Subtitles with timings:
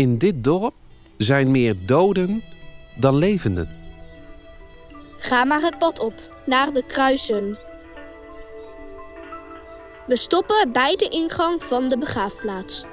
[0.00, 0.74] In dit dorp
[1.16, 2.42] zijn meer doden
[2.96, 3.68] dan levenden.
[5.18, 6.14] Ga maar het pad op,
[6.46, 7.58] naar de kruisen.
[10.06, 12.84] We stoppen bij de ingang van de begraafplaats.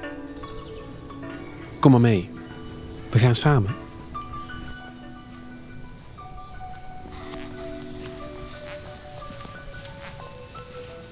[1.80, 2.30] Kom maar mee.
[3.10, 3.76] We gaan samen.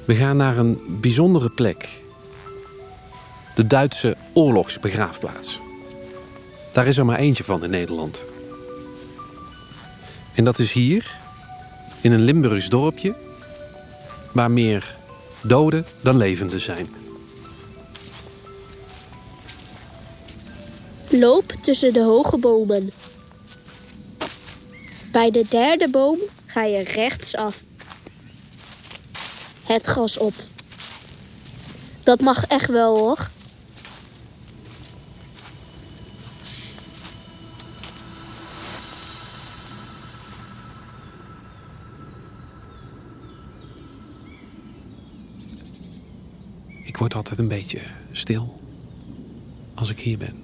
[0.06, 2.02] We gaan naar een bijzondere plek.
[3.56, 5.64] De Duitse oorlogsbegraafplaats.
[6.76, 8.24] Daar is er maar eentje van in Nederland.
[10.34, 11.16] En dat is hier,
[12.02, 13.16] in een Limburgs dorpje,
[14.32, 14.96] waar meer
[15.42, 16.90] doden dan levenden zijn.
[21.10, 22.92] Loop tussen de hoge bomen.
[25.12, 27.64] Bij de derde boom ga je rechtsaf.
[29.64, 30.34] Het gras op.
[32.04, 33.30] Dat mag echt wel hoor.
[47.06, 47.80] Ik word altijd een beetje
[48.12, 48.60] stil
[49.76, 50.44] als ik hier ben.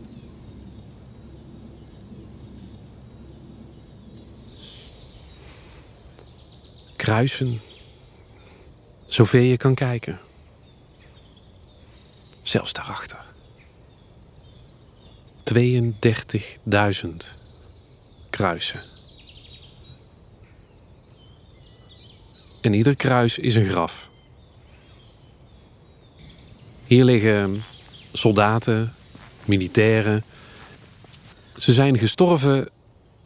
[6.95, 7.61] Kruisen,
[9.07, 10.19] zover je kan kijken.
[12.43, 13.25] Zelfs daarachter.
[15.53, 17.09] 32.000
[18.29, 18.83] kruisen.
[22.61, 24.10] En ieder kruis is een graf.
[26.91, 27.63] Hier liggen
[28.11, 28.93] soldaten,
[29.45, 30.23] militairen.
[31.57, 32.69] Ze zijn gestorven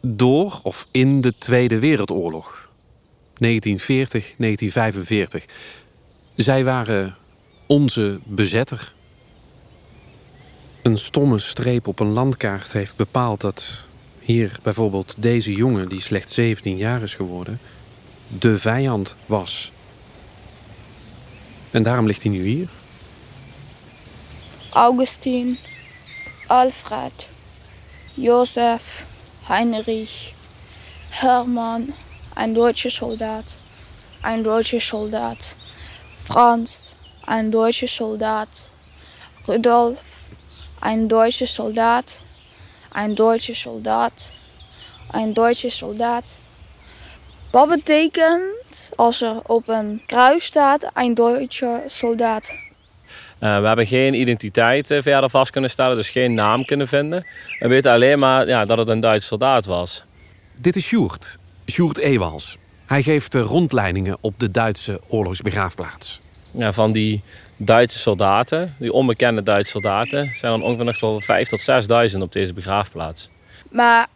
[0.00, 2.68] door of in de Tweede Wereldoorlog.
[3.38, 5.44] 1940, 1945.
[6.34, 7.16] Zij waren
[7.66, 8.94] onze bezetter.
[10.82, 13.84] Een stomme streep op een landkaart heeft bepaald dat
[14.20, 17.58] hier bijvoorbeeld deze jongen, die slechts 17 jaar is geworden,
[18.38, 19.72] de vijand was.
[21.70, 22.68] En daarom ligt hij nu hier.
[24.76, 25.56] Augustin,
[26.48, 27.26] Alfred,
[28.14, 29.06] Josef,
[29.48, 30.34] Heinrich,
[31.08, 31.94] Hermann,
[32.34, 33.56] ein deutscher Soldat,
[34.20, 35.38] ein deutscher Soldat,
[36.26, 36.94] Franz,
[37.24, 38.48] ein deutscher Soldat,
[39.48, 40.18] Rudolf,
[40.82, 42.18] ein deutscher Soldat,
[42.90, 44.34] ein deutscher Soldat,
[45.10, 46.24] ein deutscher Soldat.
[47.50, 52.65] Wat betekent als er op een kruis staat een Duitse soldaat?
[53.40, 57.26] Uh, we hebben geen identiteit uh, verder vast kunnen stellen, dus geen naam kunnen vinden.
[57.58, 60.04] We weten alleen maar ja, dat het een Duitse soldaat was.
[60.60, 62.56] Dit is Sjoerd, Sjoerd Ewals.
[62.86, 66.20] Hij geeft de rondleidingen op de Duitse oorlogsbegraafplaats.
[66.50, 67.22] Ja, van die
[67.56, 72.32] Duitse soldaten, die onbekende Duitse soldaten, zijn er ongeveer nog wel 5 tot 6.000 op
[72.32, 73.30] deze begraafplaats.
[73.70, 74.06] Maar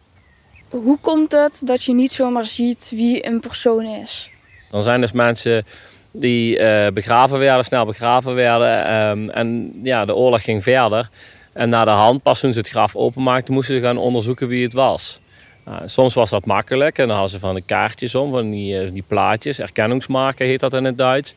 [0.69, 4.29] hoe komt het dat je niet zomaar ziet wie een persoon is?
[4.71, 5.65] Dan zijn dus mensen
[6.11, 8.93] die uh, begraven werden, snel begraven werden.
[9.09, 11.09] Um, en ja, de oorlog ging verder.
[11.53, 14.63] En na de hand, pas toen ze het graf openmaakten, moesten ze gaan onderzoeken wie
[14.63, 15.19] het was.
[15.67, 18.83] Uh, soms was dat makkelijk en dan hadden ze van de kaartjes om, van die,
[18.83, 19.59] uh, die plaatjes.
[19.59, 21.35] Erkenningsmarken heet dat in het Duits.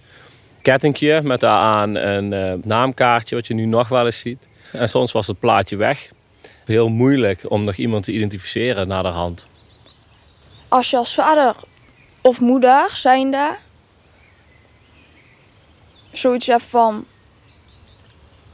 [0.63, 4.49] Kettingje met daaraan een naamkaartje, wat je nu nog wel eens ziet.
[4.73, 6.11] En soms was het plaatje weg.
[6.65, 9.47] Heel moeilijk om nog iemand te identificeren na de hand.
[10.69, 11.55] Als je als vader
[12.23, 13.57] of moeder zijnde
[16.17, 17.05] zoiets hebt van...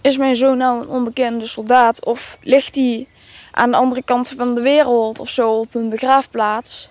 [0.01, 2.05] Is mijn zoon nou een onbekende soldaat?
[2.05, 3.07] Of ligt hij
[3.51, 6.91] aan de andere kant van de wereld of zo op een begraafplaats?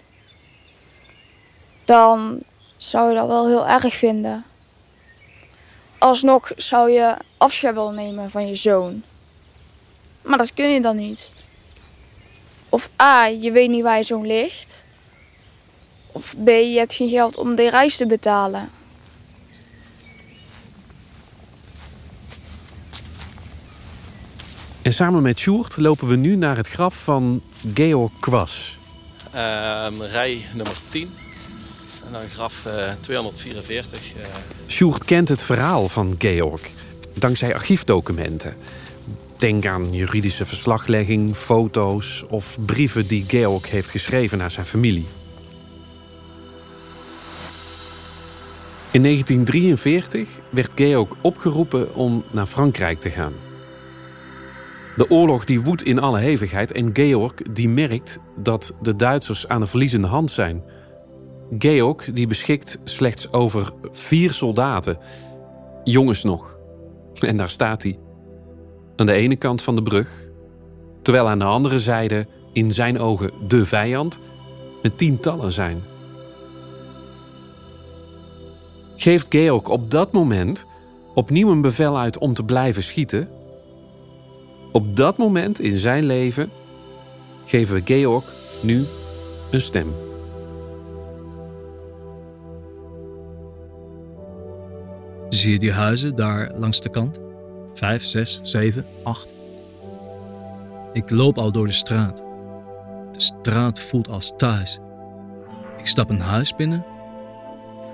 [1.86, 2.44] Dan
[2.78, 4.46] zou je dat wel heel erg vinden.
[5.98, 9.04] Alsnog zou je afscheid willen nemen van je zoon.
[10.22, 11.30] Maar dat kun je dan niet.
[12.70, 14.86] Of A, je weet niet waar je zoon ligt.
[16.12, 18.70] Of B, je hebt geen geld om de reis te betalen.
[24.90, 27.42] En samen met Sjoerd lopen we nu naar het graf van
[27.74, 28.78] Georg Kwas.
[29.36, 31.14] Uh, rij nummer 10.
[32.06, 34.00] En dan graf uh, 244.
[34.18, 34.22] Uh...
[34.68, 36.62] Sjoerd kent het verhaal van Georg.
[37.14, 38.56] Dankzij archiefdocumenten.
[39.38, 45.06] Denk aan juridische verslaglegging, foto's of brieven die Georg heeft geschreven naar zijn familie.
[48.92, 53.34] In 1943 werd Georg opgeroepen om naar Frankrijk te gaan.
[55.00, 59.62] De oorlog die woedt in alle hevigheid en Georg die merkt dat de Duitsers aan
[59.62, 60.64] de verliezende hand zijn.
[61.58, 64.98] Georg die beschikt slechts over vier soldaten,
[65.84, 66.60] jongens nog.
[67.20, 68.00] En daar staat hij,
[68.96, 70.30] aan de ene kant van de brug,
[71.02, 74.20] terwijl aan de andere zijde, in zijn ogen de vijand,
[74.82, 75.82] met tientallen zijn.
[78.96, 80.66] Geeft Georg op dat moment
[81.14, 83.39] opnieuw een bevel uit om te blijven schieten?
[84.72, 86.50] Op dat moment in zijn leven
[87.46, 88.86] geven we Georg nu
[89.52, 89.94] een stem.
[95.30, 97.20] Zie je die huizen daar langs de kant?
[97.74, 99.28] Vijf, zes, zeven, acht.
[100.94, 102.18] Ik loop al door de straat.
[103.12, 104.80] De straat voelt als thuis.
[105.78, 106.86] Ik stap een huis binnen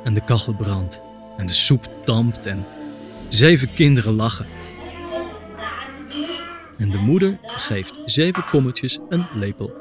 [0.03, 1.01] en de kachel brandt
[1.37, 2.65] en de soep dampt en
[3.29, 4.64] zeven kinderen lachen.
[6.85, 9.73] En de moeder geeft zeven kommetjes een lepel.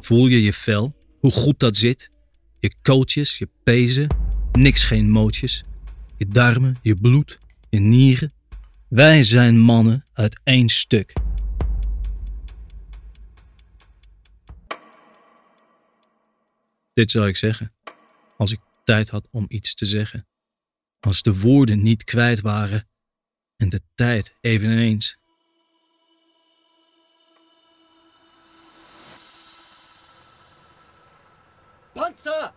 [0.00, 0.94] Voel je je vel?
[1.20, 2.10] Hoe goed dat zit?
[2.58, 4.08] Je kootjes, je pezen,
[4.52, 5.64] niks geen mootjes.
[6.16, 7.38] Je darmen, je bloed,
[7.70, 8.32] je nieren.
[8.88, 11.12] Wij zijn mannen uit één stuk.
[16.94, 17.72] Dit zou ik zeggen,
[18.36, 20.26] als ik tijd had om iets te zeggen.
[21.00, 22.88] Als de woorden niet kwijt waren
[23.56, 25.18] en de tijd eveneens.
[31.92, 32.52] Panzer!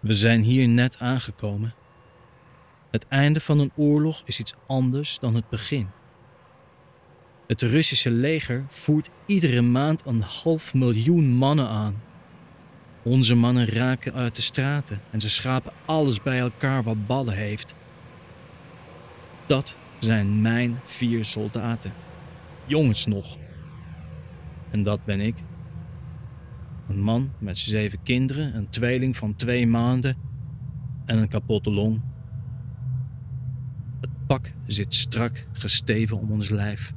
[0.00, 1.74] We zijn hier net aangekomen.
[2.90, 5.90] Het einde van een oorlog is iets anders dan het begin.
[7.46, 12.02] Het Russische leger voert iedere maand een half miljoen mannen aan.
[13.04, 17.74] Onze mannen raken uit de straten en ze schrapen alles bij elkaar wat ballen heeft.
[19.46, 21.92] Dat zijn mijn vier soldaten.
[22.66, 23.36] Jongens nog.
[24.70, 25.34] En dat ben ik.
[26.88, 30.16] Een man met zeven kinderen, een tweeling van twee maanden
[31.04, 32.00] en een kapotte long.
[34.00, 36.92] Het pak zit strak gesteven om ons lijf.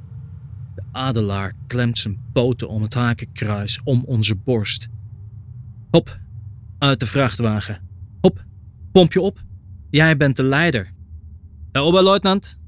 [0.74, 4.88] De adelaar klemt zijn poten om het hakenkruis om onze borst.
[5.96, 6.20] Hop,
[6.78, 7.88] uit de vrachtwagen.
[8.20, 8.44] Hop,
[8.92, 9.44] pomp je op.
[9.90, 10.92] Jij bent de leider.
[11.72, 12.60] Herr Oberleutnant,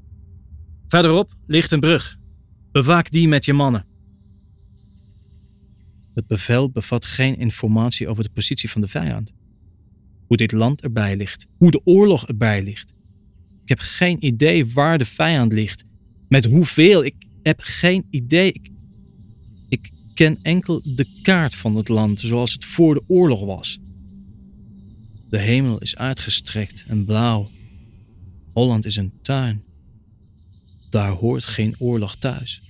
[0.87, 2.17] verderop ligt een brug.
[2.71, 3.85] Bewaak die met je mannen.
[6.13, 9.33] Het bevel bevat geen informatie over de positie van de vijand.
[10.27, 11.47] Hoe dit land erbij ligt.
[11.57, 12.93] Hoe de oorlog erbij ligt.
[13.63, 15.85] Ik heb geen idee waar de vijand ligt.
[16.27, 17.03] Met hoeveel.
[17.03, 18.51] Ik heb geen idee.
[18.51, 18.69] Ik
[20.19, 23.79] ken enkel de kaart van het land zoals het voor de oorlog was.
[25.29, 27.51] De hemel is uitgestrekt en blauw.
[28.53, 29.63] Holland is een tuin.
[30.89, 32.61] Daar hoort geen oorlog thuis.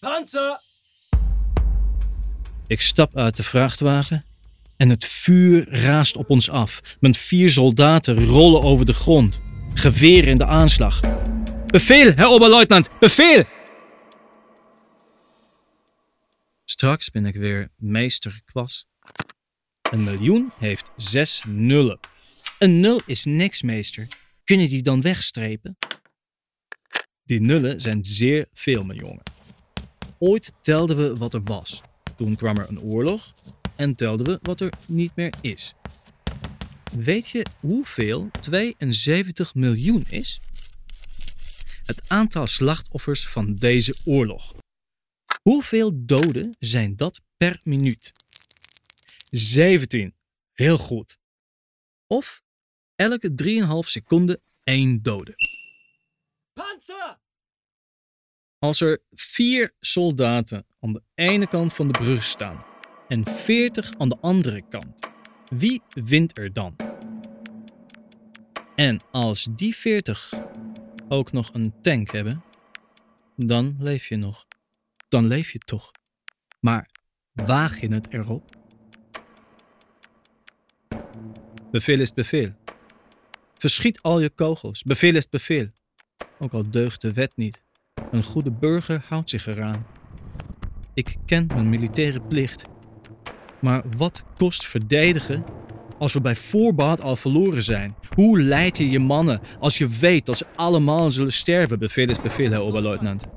[0.00, 0.60] Panzer!
[2.66, 4.24] Ik stap uit de vrachtwagen
[4.76, 6.96] en het vuur raast op ons af.
[7.00, 9.40] Mijn vier soldaten rollen over de grond,
[9.74, 11.00] geweren in de aanslag.
[11.66, 13.60] Bevel, Herr Oberleutnant, bevel!
[16.72, 18.86] Straks ben ik weer meester kwas.
[19.90, 21.98] Een miljoen heeft zes nullen.
[22.58, 24.08] Een nul is niks, meester.
[24.44, 25.76] Kun je die dan wegstrepen?
[27.24, 29.22] Die nullen zijn zeer veel, mijn jongen.
[30.18, 31.80] Ooit telden we wat er was.
[32.16, 33.34] Toen kwam er een oorlog
[33.76, 35.74] en telden we wat er niet meer is.
[36.92, 40.40] Weet je hoeveel 72 miljoen is?
[41.84, 44.61] Het aantal slachtoffers van deze oorlog.
[45.42, 48.12] Hoeveel doden zijn dat per minuut?
[49.30, 50.14] 17.
[50.52, 51.18] Heel goed.
[52.06, 52.42] Of
[52.94, 53.30] elke
[53.84, 55.34] 3,5 seconden één dode.
[56.52, 57.20] Panzer!
[58.58, 62.64] Als er vier soldaten aan de ene kant van de brug staan
[63.08, 65.06] en 40 aan de andere kant,
[65.48, 66.76] wie wint er dan?
[68.74, 70.34] En als die 40
[71.08, 72.44] ook nog een tank hebben,
[73.36, 74.46] dan leef je nog.
[75.12, 75.90] Dan leef je toch.
[76.60, 76.88] Maar
[77.32, 78.56] waag je het erop?
[81.70, 82.48] Bevel is bevel.
[83.54, 84.82] Verschiet al je kogels.
[84.82, 85.66] Bevel is bevel.
[86.38, 87.62] Ook al deugt de wet niet.
[88.10, 89.86] Een goede burger houdt zich eraan.
[90.94, 92.64] Ik ken mijn militaire plicht.
[93.60, 95.44] Maar wat kost verdedigen
[95.98, 97.94] als we bij voorbaat al verloren zijn?
[98.14, 101.78] Hoe leid je je mannen als je weet dat ze allemaal zullen sterven?
[101.78, 103.28] Bevel is bevel, Herr Oberleutnant.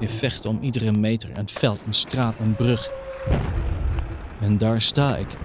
[0.00, 2.90] Je vecht om iedere meter en veld en straat en brug.
[4.40, 5.36] En daar sta ik.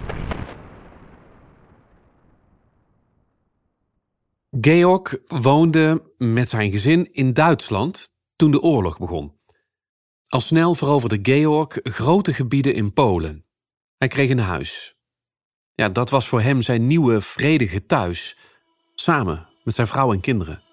[4.60, 9.34] Georg woonde met zijn gezin in Duitsland toen de oorlog begon.
[10.26, 13.44] Al snel veroverde Georg grote gebieden in Polen.
[13.96, 14.96] Hij kreeg een huis.
[15.74, 18.36] Ja, dat was voor hem zijn nieuwe vredige thuis.
[18.94, 20.65] Samen met zijn vrouw en kinderen.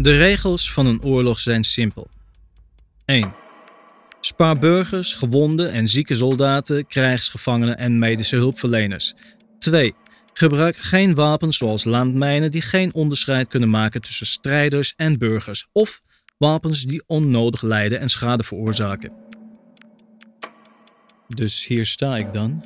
[0.00, 2.08] De regels van een oorlog zijn simpel.
[3.04, 3.34] 1.
[4.20, 9.14] Spaar burgers, gewonden en zieke soldaten, krijgsgevangenen en medische hulpverleners.
[9.58, 9.94] 2.
[10.32, 16.00] Gebruik geen wapens zoals landmijnen die geen onderscheid kunnen maken tussen strijders en burgers, of
[16.38, 19.12] wapens die onnodig lijden en schade veroorzaken.
[21.28, 22.64] Dus hier sta ik dan,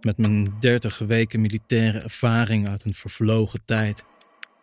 [0.00, 4.04] met mijn 30 weken militaire ervaring uit een vervlogen tijd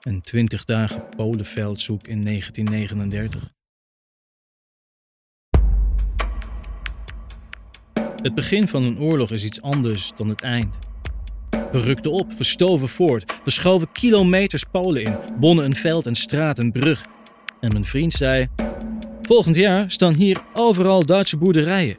[0.06, 3.54] en 20 dagen Polenveldzoek in 1939.
[8.22, 10.78] Het begin van een oorlog is iets anders dan het eind.
[11.50, 16.16] We rukten op, we stoven voort, we schoven kilometers Polen in, bonnen een veld, een
[16.16, 17.06] straat, een brug.
[17.60, 18.48] En mijn vriend zei:
[19.22, 21.98] Volgend jaar staan hier overal Duitse boerderijen.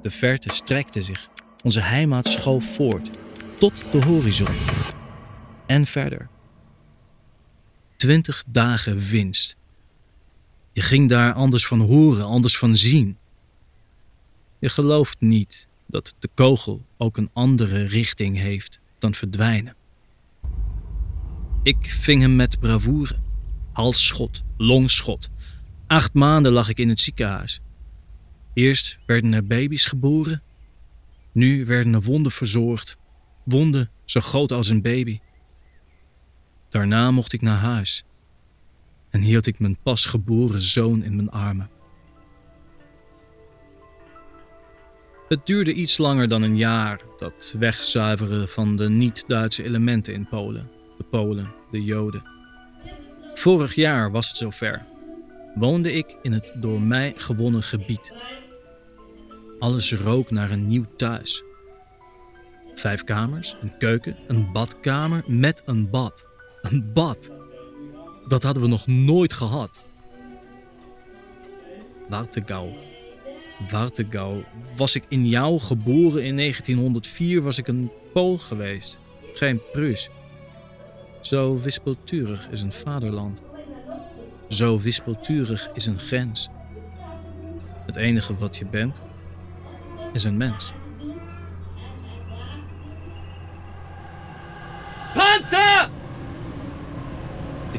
[0.00, 1.28] De verte strekte zich,
[1.62, 3.10] onze heimat schoof voort,
[3.58, 4.56] tot de horizon.
[5.66, 6.28] En verder.
[7.96, 9.56] Twintig dagen winst.
[10.72, 13.16] Je ging daar anders van horen, anders van zien.
[14.58, 19.74] Je gelooft niet dat de kogel ook een andere richting heeft dan verdwijnen.
[21.62, 23.16] Ik ving hem met bravoure.
[23.72, 25.30] Halsschot, longschot.
[25.86, 27.60] Acht maanden lag ik in het ziekenhuis.
[28.54, 30.42] Eerst werden er baby's geboren.
[31.32, 32.96] Nu werden er wonden verzorgd.
[33.44, 35.20] Wonden zo groot als een baby.
[36.76, 38.04] Daarna mocht ik naar huis.
[39.10, 41.70] En hield ik mijn pasgeboren zoon in mijn armen.
[45.28, 50.68] Het duurde iets langer dan een jaar, dat wegzuiveren van de niet-Duitse elementen in Polen.
[50.98, 52.22] De Polen, de Joden.
[53.34, 54.86] Vorig jaar was het zover.
[55.54, 58.14] Woonde ik in het door mij gewonnen gebied.
[59.58, 61.42] Alles rook naar een nieuw thuis.
[62.74, 66.34] Vijf kamers, een keuken, een badkamer met een bad.
[66.70, 67.30] Een bad.
[68.26, 69.80] Dat hadden we nog nooit gehad.
[72.08, 72.72] Wartegau.
[73.70, 74.44] Wartegau.
[74.76, 78.98] Was ik in jou geboren in 1904, was ik een Pool geweest.
[79.32, 80.08] Geen Pruis.
[81.20, 83.42] Zo wispelturig is een vaderland.
[84.48, 86.48] Zo wispelturig is een grens.
[87.86, 89.02] Het enige wat je bent,
[90.12, 90.72] is een mens.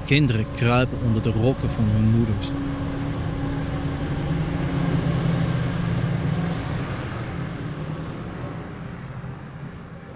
[0.08, 2.48] Kinderen kruipen onder de rokken van hun moeders.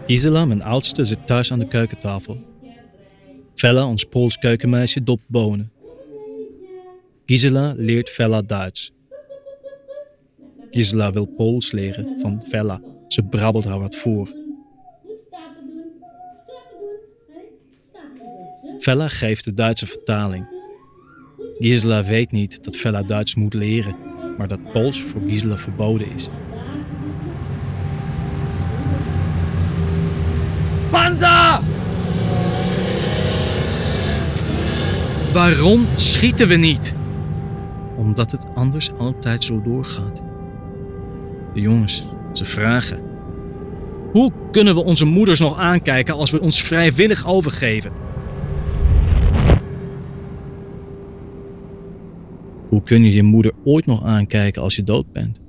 [0.05, 2.37] Gisela, mijn oudste, zit thuis aan de keukentafel.
[3.55, 5.71] Vella, ons Pools keukenmeisje, dopt bonen.
[7.25, 8.91] Gisela leert Vella Duits.
[10.69, 12.81] Gisela wil Pools leren van Vella.
[13.07, 14.40] Ze brabbelt haar wat voor.
[18.81, 20.45] Vella geeft de Duitse vertaling.
[21.59, 23.95] Gisela weet niet dat Vella Duits moet leren,
[24.37, 26.29] maar dat Pools voor Gisela verboden is.
[30.89, 31.59] Panzer!
[35.33, 36.95] Waarom schieten we niet?
[37.97, 40.23] Omdat het anders altijd zo doorgaat.
[41.53, 42.99] De jongens, ze vragen.
[44.11, 48.09] Hoe kunnen we onze moeders nog aankijken als we ons vrijwillig overgeven?
[52.71, 55.39] Hoe kun je je moeder ooit nog aankijken als je dood bent?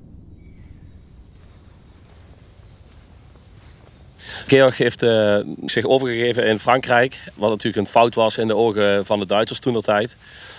[4.47, 9.07] Georg heeft eh, zich overgegeven in Frankrijk, wat natuurlijk een fout was in de ogen
[9.07, 10.17] van de Duitsers toen der tijd.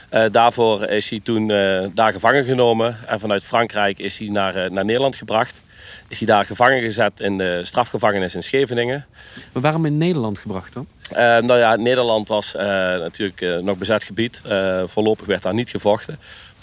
[0.10, 4.72] Eh, daarvoor is hij toen eh, daar gevangen genomen en vanuit Frankrijk is hij naar,
[4.72, 5.62] naar Nederland gebracht.
[6.08, 9.06] Is hij daar gevangen gezet in de strafgevangenis in Scheveningen.
[9.54, 10.88] Maar waarom in Nederland gebracht dan?
[11.46, 12.66] Nou ja, Nederland was eh,
[12.98, 14.42] natuurlijk eh, nog bezet gebied.
[14.44, 16.20] Eh, voorlopig werd daar niet gevochten.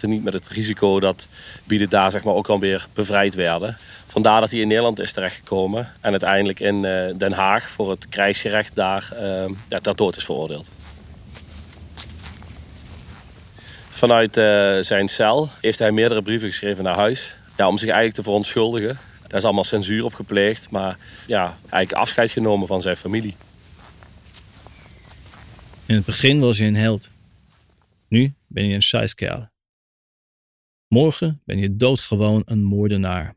[0.09, 1.29] Niet met het risico dat
[1.65, 3.77] bieden daar zeg maar, ook alweer bevrijd werden.
[4.07, 5.89] Vandaar dat hij in Nederland is terechtgekomen.
[6.01, 10.25] En uiteindelijk in eh, Den Haag voor het krijgsgerecht daar eh, ja, ter dood is
[10.25, 10.71] veroordeeld.
[13.91, 17.35] Vanuit eh, zijn cel heeft hij meerdere brieven geschreven naar huis.
[17.57, 18.99] Ja, om zich eigenlijk te verontschuldigen.
[19.27, 20.71] Daar is allemaal censuur op gepleegd.
[20.71, 23.37] Maar ja, eigenlijk afscheid genomen van zijn familie.
[25.87, 27.11] In het begin was je een held.
[28.09, 29.50] Nu ben je een scheiskerl.
[30.91, 33.35] Morgen ben je doodgewoon een moordenaar.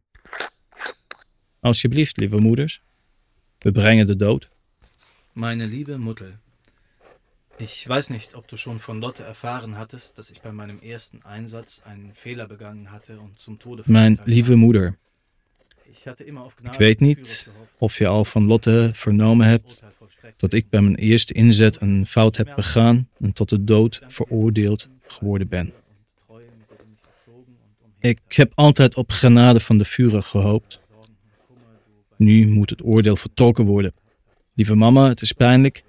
[1.59, 2.81] Alsjeblieft, lieve moeders.
[3.57, 4.49] We brengen de dood.
[5.31, 6.39] Meine lieve moeder.
[7.57, 11.21] Ich weiß nicht, ob du schon von Lotte erfahren hattest, dass ich bei meinem ersten
[11.23, 14.97] Einsatz einen Fehler begangen hatte und zum Tode Mijn lieve moeder,
[16.61, 19.83] ik weet niet of je al van Lotte vernomen hebt
[20.37, 24.89] dat ik bij mijn eerste inzet een fout heb begaan en tot de dood veroordeeld
[25.07, 25.73] geworden ben.
[28.03, 30.79] Ik heb altijd op genade van de Führer gehoopt.
[32.17, 33.93] Nu moet het oordeel vertrokken worden.
[34.53, 35.83] Lieve mama, het is pijnlijk.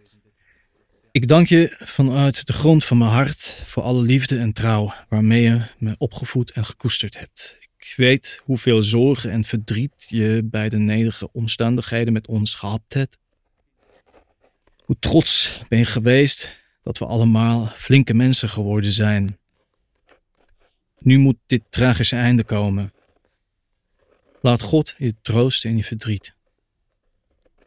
[1.12, 5.42] Ik dank je vanuit de grond van mijn hart voor alle liefde en trouw waarmee
[5.42, 7.58] je me opgevoed en gekoesterd hebt.
[7.78, 13.18] Ik weet hoeveel zorgen en verdriet je bij de nederige omstandigheden met ons gehad hebt.
[14.76, 19.38] Hoe trots ben je geweest dat we allemaal flinke mensen geworden zijn.
[20.98, 22.92] Nu moet dit tragische einde komen.
[24.40, 26.34] Laat God je troosten in je verdriet.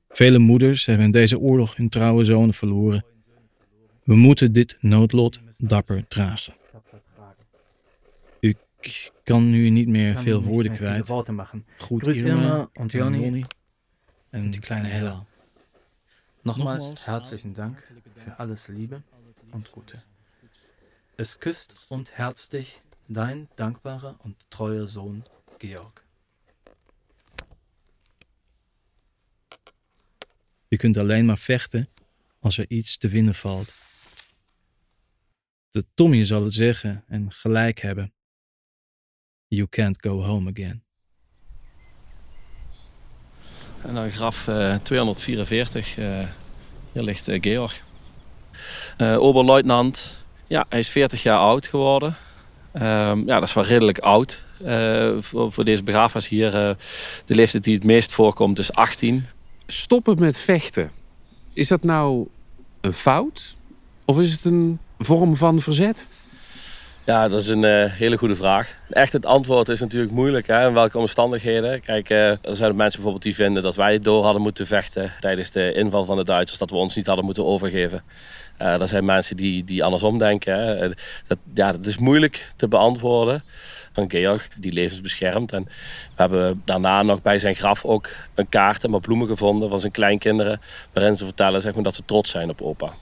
[0.10, 3.06] Vele moeders hebben in deze oorlog hun trouwe zonen verloren.
[4.04, 6.56] We moeten dit noodlot dapper dragen.
[8.40, 11.10] Ik kan nu niet meer veel woorden kwijt.
[11.78, 13.46] Grüß Irma en Jonny
[14.30, 15.26] en die kleine Hella.
[16.42, 19.04] Nochmals herzlichen Dank für alles Liebe
[19.52, 20.02] und Gute.
[21.18, 25.24] Es küsst und herzt dich dein dankbarer und treuer Sohn
[25.60, 26.06] Georg.
[30.68, 31.90] Je kunt alleen maar vechten
[32.40, 33.74] als er iets te winnen valt.
[35.70, 38.14] De Tommy zal het zeggen en gelijk hebben.
[39.48, 40.84] You can't go home again.
[43.82, 45.98] En dan graf eh, 244.
[45.98, 46.28] eh,
[46.92, 47.84] hier ligt eh, Georg.
[48.98, 50.18] Eh Oberleutnant.
[50.48, 52.16] Ja, hij is 40 jaar oud geworden.
[52.80, 56.56] Ehm, ja, dat is wel redelijk oud eh, voor, voor deze begrafenis hier.
[56.56, 56.76] eh,
[57.26, 59.26] de leeftijd die het meest voorkomt is 18.
[59.68, 60.92] Stoppen met vechten.
[61.54, 62.28] Is dat nou
[62.82, 63.56] een fout?
[64.06, 66.08] Of is het een vorm van verzet?
[67.08, 68.78] Ja, dat is een eh, hele goede vraag.
[68.90, 70.48] Echt, het antwoord is natuurlijk moeilijk.
[70.48, 70.68] Hè?
[70.68, 71.82] In welke omstandigheden?
[71.82, 75.52] Kijk, eh, er zijn mensen bijvoorbeeld die vinden dat wij door hadden moeten vechten tijdens
[75.52, 76.60] de inval van de Duitsers.
[76.60, 78.04] Dat we ons niet hadden moeten overgeven.
[78.58, 80.54] Eh er zijn mensen die, die andersom denken.
[80.54, 80.76] Hè?
[80.76, 80.92] Eh,
[81.28, 83.44] Dat, ja, dat is moeilijk te beantwoorden.
[83.92, 85.54] Van Georg, die levensbeschermd.
[85.54, 85.72] En we
[86.16, 90.62] hebben daarna nog bij zijn graf ook een kaart en bloemen gevonden van zijn kleinkinderen.
[90.94, 92.94] Waarin ze vertellen zeg dat ze trots zijn op opa.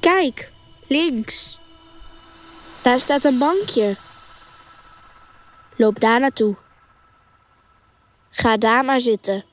[0.00, 0.50] Kijk,
[0.88, 1.58] links.
[2.82, 3.96] Daar staat een bankje.
[5.76, 6.56] Loop daar naartoe.
[8.30, 9.44] Ga daar maar zitten.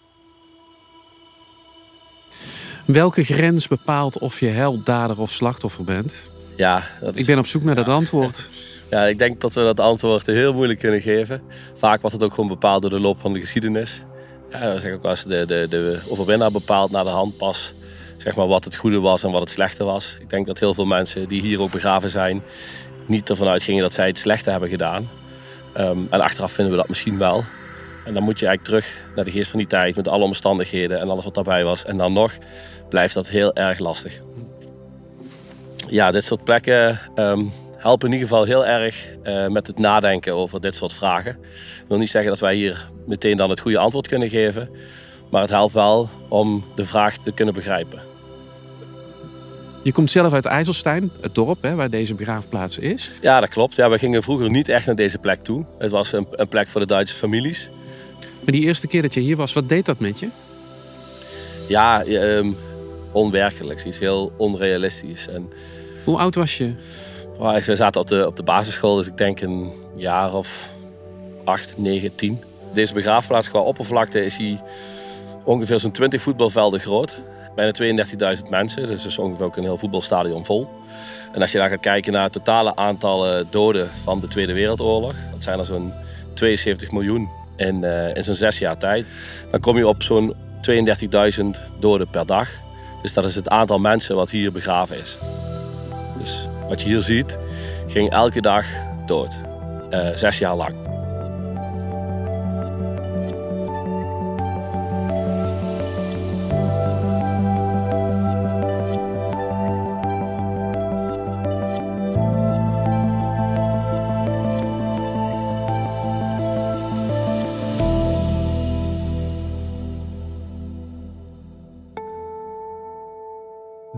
[2.91, 6.15] Welke grens bepaalt of je held, dader of slachtoffer bent?
[6.55, 7.21] Ja, dat is...
[7.21, 8.49] Ik ben op zoek naar dat antwoord.
[8.89, 11.41] Ja, ik denk dat we dat antwoord heel moeilijk kunnen geven.
[11.75, 14.01] Vaak wordt het ook gewoon bepaald door de loop van de geschiedenis.
[14.51, 17.73] Ja, zeggen ook als de, de, de overwinnaar bepaalt naar de hand pas
[18.17, 20.17] zeg maar, wat het goede was en wat het slechte was.
[20.19, 22.43] Ik denk dat heel veel mensen die hier ook begraven zijn,
[23.05, 25.09] niet ervan uitgingen dat zij het slechte hebben gedaan.
[25.73, 27.43] Ehm, en achteraf vinden we dat misschien wel.
[28.05, 30.99] En dan moet je eigenlijk terug naar de geest van die tijd met alle omstandigheden
[30.99, 31.85] en alles wat daarbij was.
[31.85, 32.37] En dan nog
[32.89, 34.21] blijft dat heel erg lastig.
[35.87, 37.45] Ja, dit soort plekken ehm,
[37.77, 41.31] helpen in ieder geval heel erg eh, met het nadenken over dit soort vragen.
[41.81, 44.69] Ik wil niet zeggen dat wij hier meteen dan het goede antwoord kunnen geven.
[45.29, 48.08] Maar het helpt wel om de vraag te kunnen begrijpen.
[49.83, 53.11] Je komt zelf uit IJsselstein, het dorp hè, waar deze begraafplaats is.
[53.21, 53.75] Ja, dat klopt.
[53.75, 55.65] Ja, we gingen vroeger niet echt naar deze plek toe.
[55.77, 57.69] Het was een, een plek voor de Duitse families.
[58.19, 60.27] Maar die eerste keer dat je hier was, wat deed dat met je?
[61.67, 62.47] Ja, ehm,
[63.11, 63.85] onwerkelijk.
[63.85, 65.27] Iets heel onrealistisch.
[65.27, 65.49] En
[66.03, 66.73] Hoe oud was je?
[67.37, 70.69] Oh, we zaten op de, op de basisschool, dus ik denk een jaar of
[71.43, 72.43] acht, negen, tien.
[72.73, 74.61] Deze begraafplaats qua oppervlakte is hier
[75.43, 77.21] ongeveer zo'n 20 voetbalvelden groot.
[77.59, 80.69] Bijna 32.000 mensen, dus dat is ongeveer ook een heel voetbalstadion vol.
[81.31, 84.53] En als je dan gaat kijken naar het totale aantal eh, doden van de Tweede
[84.53, 85.93] Wereldoorlog, dat zijn er zo'n
[86.33, 89.05] 72 miljoen in, eh, in zo'n zes jaar tijd,
[89.49, 92.49] dan kom je op zo'n 32.000 doden per dag.
[93.01, 95.17] Dus dat is het aantal mensen wat hier begraven is.
[96.19, 97.39] Dus wat je hier ziet,
[97.87, 98.65] ging elke dag
[99.05, 99.39] dood.
[99.89, 100.88] Eh, zes jaar lang.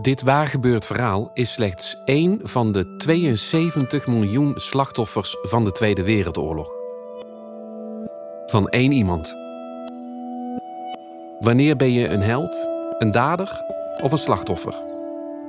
[0.02, 6.70] Dit waargebeurd verhaal is slechts één van de 72 miljoen slachtoffers van de Tweede Wereldoorlog.
[8.46, 9.34] Van één iemand.
[11.38, 13.64] Wanneer ben je een held, een dader
[14.02, 14.90] of een slachtoffer?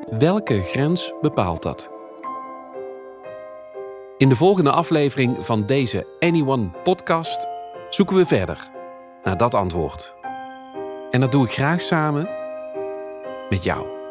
[0.10, 1.92] welke grens bepaalt dat?
[4.18, 7.48] In de volgende aflevering van deze Anyone podcast
[7.90, 8.70] zoeken we verder
[9.24, 10.16] naar dat antwoord.
[11.12, 12.30] En dat doe ik graag samen
[13.50, 14.03] met jou.